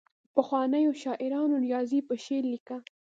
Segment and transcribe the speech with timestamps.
[0.35, 2.77] پخوانیو شاعرانو ریاضي په شعر لیکله.